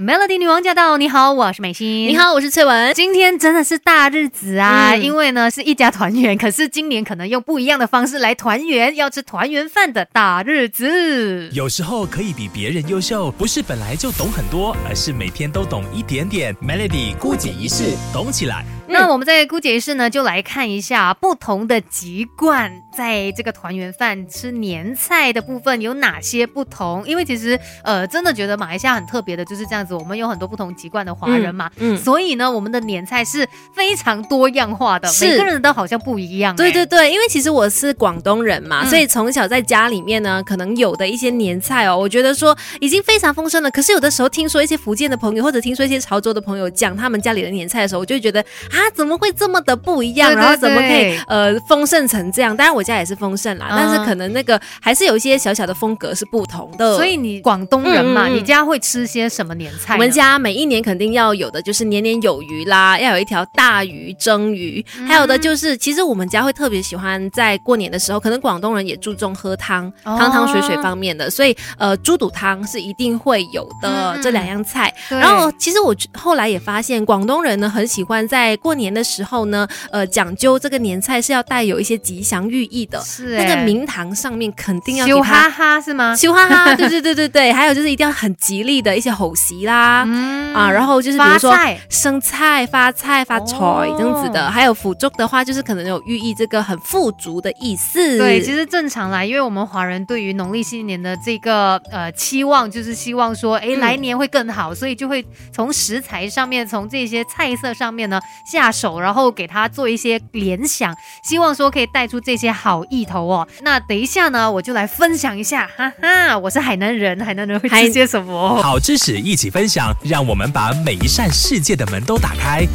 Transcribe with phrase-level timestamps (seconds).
[0.00, 0.96] Melody 女王驾到！
[0.96, 2.06] 你好，我是美心。
[2.06, 2.94] 你，好，我是翠文。
[2.94, 4.92] 今天真的是大日子啊！
[4.94, 11.50] 嗯因为呢是一家团圆，可是今年可能用不一样的方式来团圆，要吃团圆饭的大日子。
[11.52, 16.54] 有时候可以比别人优秀，不是本来就懂很多，而是每天都懂一点点。
[16.62, 18.64] Melody 姑姐一事，懂起来。
[18.98, 27.06] 那我们在姑姐室呢，就来看一下不同的籍贯，在这个团圆饭吃年菜的部分有哪些不同？
[27.06, 43.70] 因为其实呃，真的觉得马来西亚很特别的，就是这样子，我们有很多不同籍贯的华人嘛，嗯嗯所以呢，我们的年菜是非常多样化的，每个人都好像不一样、哎对对对，因为其实我是广东人嘛，嗯所以从小在家里面呢，可能有的一些年菜哦，我觉得说已经非常丰盛了。
[43.70, 50.30] 可是有的时候听说一些福建的朋友，或者听说一些潮州的朋友讲他们家里的年菜的时候，我就会觉得啊，怎么会这么的不一样？
[50.30, 52.56] 对对然后怎么可以呃丰盛成这样？
[52.56, 56.96] 当然我家也是丰盛啦，嗯但是可能那个还是有一些小小的风格是不同的。
[56.96, 59.94] 所以你广东人嘛，嗯嗯嗯你家会吃些什么年菜？
[59.94, 74.92] 我们家每一年肯定要有的就是年年有余啦，要有一条大鱼蒸鱼，还有的就是其实我们家会特别喜欢在过年的时候，可能广东人也注重喝汤，哦汤汤水水方面的，所以呃猪肚汤是一定会有的、这两样菜。
[75.08, 83.68] 然后其实我后来也发现，广东人呢很喜欢在过年的时候呢，呃讲究这个年菜是要带有一些吉祥寓意的，是那个哎。
[83.68, 86.16] 明堂上面肯定要给它羞哈哈是吗？
[86.16, 90.04] 羞哈哈， 对对对对对，还有就是一定要很吉利的一些吼席啦。
[90.06, 90.54] 嗯。
[90.54, 91.54] 啊，然后就是比如说
[91.90, 98.16] 生菜、发菜、发财哦这样子的，还有腐竹的话，就是可能有寓意这个很富足的意思。
[98.16, 103.80] 对，其实正常啦，因为我们华人对于农历新年的这个呃期望，就是希望说，哎，嗯。
[103.80, 108.18] 来年会更好，所以就会从食材上面，从这些菜色上面呢
[108.58, 110.92] 下手，然后给他做一些联想，
[111.22, 113.46] 希望说可以带出这些好意头哦。
[113.60, 118.60] 那等一下呢，我就来分享一下，哈哈，我是海南人，海南人会海吃些什么？
[118.60, 122.66] 好知识一起分享，让我们把每一扇世界的门都打开。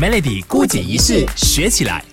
[0.00, 2.04] Melody 孤姐仪式，学起来。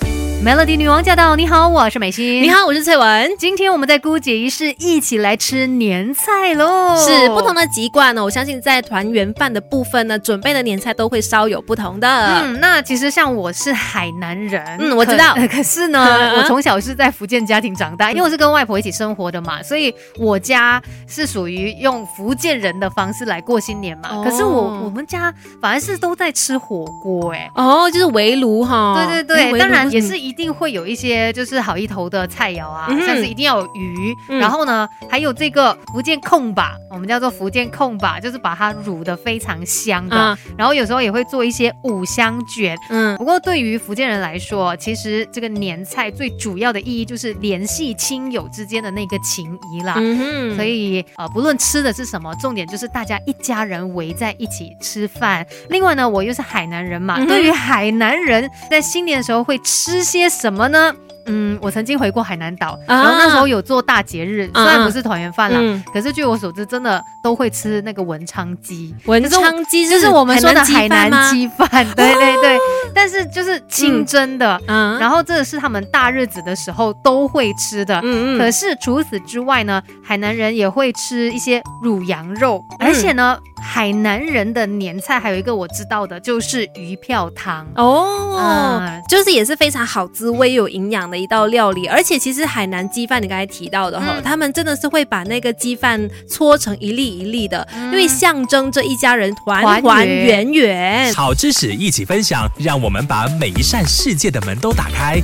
[0.43, 1.35] Melody 女王驾到！
[1.35, 2.43] 你好，我是美心。
[2.43, 3.29] 你，好，我是翠文。
[3.39, 6.95] 今天我们在姑姐仪式一起来吃年菜喽。
[6.95, 12.07] 是不同的籍贯呢，我相信在团圆饭的部分呢，准备的年菜都会稍有不同的。
[12.07, 16.05] 嗯，那其实像我是海南人，嗯我知道可 可是呢，
[16.37, 24.09] 我从小是在福建家庭长大，因为我是跟外婆一起生活的嘛，所以我家是属于用福建人的方式来过新年嘛。
[24.11, 27.49] 哦可是我我们家反而是都在吃火锅，哎。
[27.55, 29.03] 哦，就是围炉哈。
[29.03, 34.39] 对对当然也嗯是一定会有一些就是好意头的菜肴啊，像是一定要有鱼，嗯。
[34.39, 43.15] 然后呢还有这个福建控吧，我们叫做福建控吧，就是把它卤的非常香的，啊然后有时候也会做一些五香卷，嗯。
[43.17, 49.95] 不过对于福建人来说，其实这个年菜最主要的意义就是联系亲友之间的那个情谊啦。
[49.97, 55.45] 嗯所以呃，不论吃的是什么，重点就是大家一家人围在一起吃饭。
[55.69, 60.93] 另外呢，我又是海南人嘛，嗯对于海南人在新年的时候会吃些什么呢？
[61.29, 63.03] 嗯，我曾经回过海南岛，啊。
[63.03, 65.83] 然后那时候有做大节日，嗯虽然不是团圆饭啦，嗯。
[65.93, 68.95] 可是据我所知，真的都会吃那个文昌鸡。
[69.07, 71.67] 文昌鸡就是我们说的海南鸡饭
[71.97, 72.57] 对对对，
[72.95, 74.97] 但是就是清蒸的，嗯。
[74.99, 77.99] 然后这个是他们大日子的时候都会吃的。
[78.03, 83.37] 嗯可是除此之外呢，海南人也会吃一些乳羊肉，而且呢，
[83.77, 87.63] 海南人的年菜还有一个我知道的就是鱼票汤。
[87.75, 91.85] 哦，嗯就是也是非常好滋味、有营养的一道料理。
[91.85, 101.13] 而且其实海南鸡饭，你刚才提到的哈，嗯他们真的是会把那个鸡饭搓成一粒一粒的，嗯因为象征着一家人团团团圆圆圆。
[101.13, 105.21] 好知识一起分享，让我们把每一扇世界的门都打开。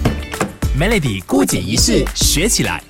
[0.79, 2.83] Melody 姑姐一式，学起来。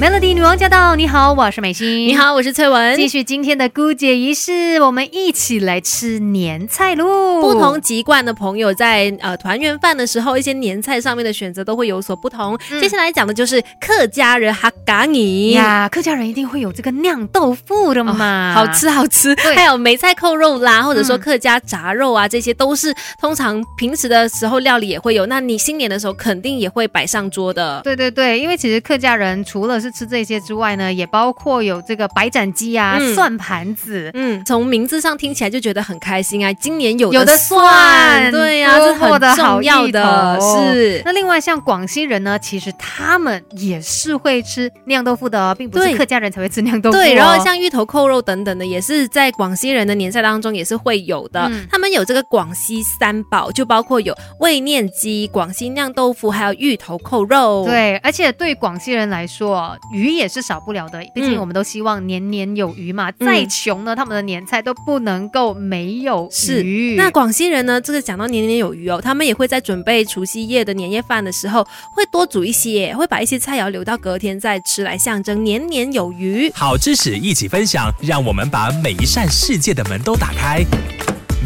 [0.00, 0.96] Melody 女王驾到！
[0.96, 1.86] 你好，我是美心。
[2.08, 2.16] 你。
[2.16, 2.96] 好，我是翠文。
[2.96, 7.42] 继续今天的姑姐仪式，我们一起来吃年菜喽。
[7.42, 12.58] 不同籍贯的朋友在呃团圆饭的时候，一些年菜上面的选择都会有所不同。
[12.70, 15.50] 嗯接下来讲的就是客家人哈嘎尼。
[15.50, 25.26] 呀，客家人一定会有这个酿豆腐的嘛，好吃好吃，还有梅菜扣肉啦，或者说嗯客家炸肉啊，这些都是通常平时的时候料理也会有。
[25.26, 27.82] 那你新年的时候肯定也会摆上桌的。
[27.84, 34.10] 对对对，因为其实客家人除了是吃这些之外呢，也包括有这个白斩鸡啊、嗯蒜盘子。
[34.14, 36.52] 嗯，从名字上听起来就觉得很开心啊！
[36.54, 41.02] 今年有有的蒜，对呀、这很重要的，是。
[41.04, 47.00] 那另外像广西人呢，其实他们也是会吃酿豆腐的哦，并不是客家人才会吃酿豆腐、哦。
[47.00, 51.40] 对，然后像芋头扣肉等等的，也是在广西人的年菜当中也是会有的。
[51.50, 63.10] 嗯他们有这个广西三宝，就包括有味念鸡、广西酿豆腐，还有芋头扣肉。，对，而且对广西人来说，个鱼也是少不了的，毕竟嗯我们都希望年年有余嘛。
[63.10, 66.96] 嗯再穷呢，他们的年菜都不能够没有是鱼。
[66.96, 76.50] 那广西人呢，这个讲到年年有余哦，他们也会在准备除夕夜的年夜饭的时候，会多煮一些，会把一些菜肴留到隔天再吃，来象征年年有余。
[76.52, 80.64] 好知识一起分享，让我们把每一扇世界的门都打开。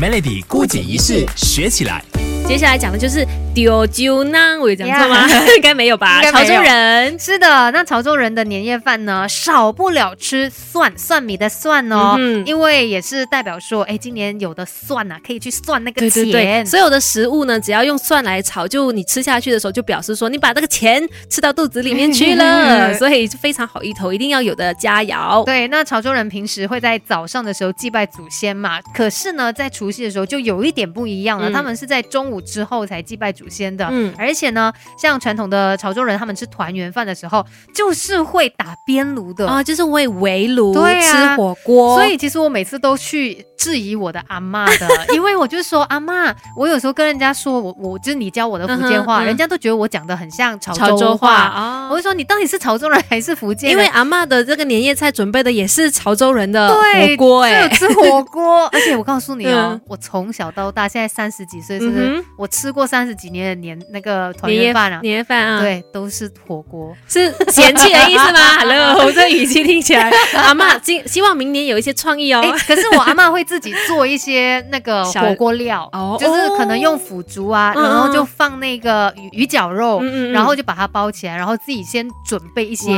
[0.00, 2.13] Melody 孤己一试学起来。
[2.46, 5.26] 接下来讲的就是丢酒囊，我有讲错吗？
[5.56, 6.22] 应该没有吧？
[6.22, 7.18] 潮州人。
[7.18, 16.24] 是的，那潮州人的年夜饭呢，少不了吃蒜，蒜米的蒜哦，嗯因为也是代表说，哎，今年有的蒜呐、可以去算那个对钱。
[16.24, 25.44] 对对，所有的食物呢，只要用蒜来炒，就你吃下去的时候，就表示说你把这个钱吃到肚子里面去了， 所以是非常好意头，一定要有的佳肴。
[25.44, 33.86] 对，那潮州人平时会在早上的时候祭拜祖先嘛，可是呢，在除夕的时候就有一点不一样了，嗯他们是在中午之后才祭拜祖先的。
[33.90, 37.44] 嗯，而且呢，像传统的潮州人，他们吃团圆饭的时候，
[37.74, 39.48] 就是会打边炉的。
[39.48, 51.34] 啊，就是会围炉对啊吃火锅，所以其实我每次都去质疑我的阿妈的， 因为我就说阿妈，我有时候跟人家说我我就是你教我的福建话，嗯嗯人家都觉得我讲的很像潮潮州州话话。
[51.34, 51.96] 啊我。
[51.96, 53.78] 就说你到底是潮州人还是福建人？
[53.78, 62.23] 因为阿妈的这个年夜菜准备的也是潮州人的对火锅哎、就有吃火锅， 而且我告诉你哦嗯，我从小到大，现在三十几岁，是不是？
[62.36, 66.94] 我吃过三十几年的年那个团年夜圆饭啊，年夜饭啊，，对，都是火锅。
[67.08, 68.38] 是嫌弃的意思吗？
[68.58, 72.40] Hello，这语气听起来， 阿妈希希望明年有一些创意哦。
[72.42, 82.90] 哎、可是我阿妈会自己做一些那个火锅料，哦就是可能用腐竹啊，嗯然后就放那个鱼鱼绞肉，嗯嗯嗯然后就把它包起来，然后自己先准备一些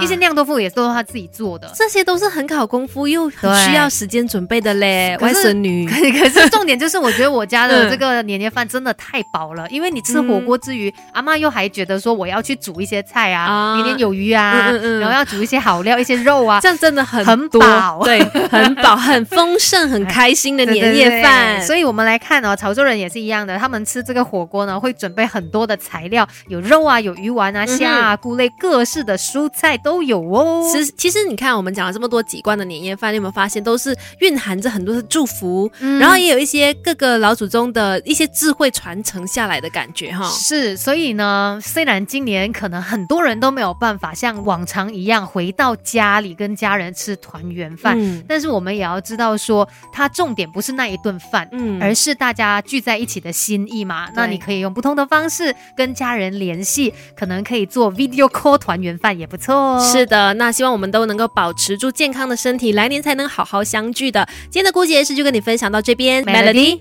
[0.00, 1.70] 一些酿豆腐，也都是他自己做的。
[1.74, 5.96] 这些都是很考功夫又很需要时间准备的嘞，外孙女可。
[6.16, 13.74] 可是重点就是，我觉得我家的嗯这个年夜饭真的太饱了，因为你吃火锅之余，阿妈又还觉得说我要去煮一些菜啊，啊。
[13.76, 15.00] 年年有余啊，嗯嗯嗯。
[15.00, 16.60] 然后要煮一些好料、一些肉啊。
[16.60, 18.02] 这样真的很很饱。
[18.04, 21.62] 对，很饱、 很丰盛、很开心的年夜饭。
[21.62, 30.68] 所以我们来看哦，潮州人也是一样的，他们吃这个火锅呢，会准备很多的材料，有肉啊，有鱼丸啊、虾啊、菇类，各式的蔬菜都有哦。
[30.72, 35.98] 其实，其实你看，我们讲了这么多几罐的年夜饭，你有没有发现都是蕴含着很多的祝福，嗯。
[35.98, 40.28] 然后也有一些各个老祖宗的一些智慧传承下来的感觉哈。
[40.30, 51.48] 是，所以呢，虽然今年可能很多人都没有办法像往常一样回到家里跟家人吃团圆饭，嗯但是我们也要知道说，它重点不是那一顿饭。
[51.52, 59.92] 嗯而是大家聚在一起的心意嘛，那你可以用不同的方式跟家人联系，可能可以做 video call 团圆饭也不错哦。
[59.92, 64.26] 是的，那希望我们都能够保持住健康的身体，来年才能好好相聚的。
[64.44, 66.80] 今天的姑姐是就跟你分享到这边 Melody